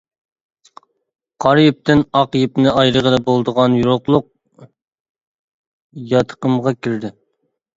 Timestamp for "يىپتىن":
1.65-2.01